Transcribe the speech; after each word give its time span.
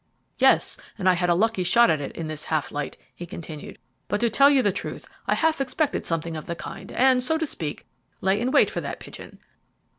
"Yes, 0.39 0.77
and 0.97 1.07
I 1.07 1.13
had 1.13 1.29
a 1.29 1.35
lucky 1.35 1.63
shot 1.63 1.91
at 1.91 2.01
it 2.01 2.11
in 2.13 2.25
this 2.25 2.45
half 2.45 2.71
light," 2.71 2.97
he 3.13 3.27
continued; 3.27 3.77
"but 4.07 4.19
to 4.21 4.31
tell 4.31 4.49
you 4.49 4.63
the 4.63 4.71
truth, 4.71 5.07
I 5.27 5.35
half 5.35 5.61
expected 5.61 6.07
something 6.07 6.35
of 6.35 6.47
the 6.47 6.55
kind, 6.55 6.91
and, 6.93 7.21
so 7.21 7.37
to 7.37 7.45
speak, 7.45 7.85
lay 8.19 8.41
in 8.41 8.49
wait 8.49 8.71
for 8.71 8.81
that 8.81 8.99
pigeon. 8.99 9.37